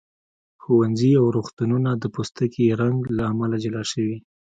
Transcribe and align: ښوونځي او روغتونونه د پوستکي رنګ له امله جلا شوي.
ښوونځي 0.61 1.11
او 1.21 1.25
روغتونونه 1.37 1.89
د 1.95 2.03
پوستکي 2.15 2.65
رنګ 2.81 2.99
له 3.17 3.23
امله 3.31 3.57
جلا 3.63 3.83
شوي. 3.91 4.17